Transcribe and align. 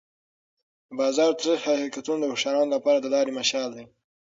د 0.87 0.89
بازار 0.99 1.31
تریخ 1.39 1.59
حقیقتونه 1.71 2.19
د 2.21 2.25
هوښیارانو 2.31 2.73
لپاره 2.75 2.99
د 3.01 3.05
لارې 3.13 3.31
مشال 3.39 3.69
دی. 3.77 3.85